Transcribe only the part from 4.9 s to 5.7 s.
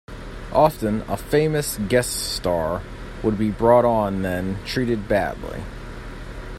badly.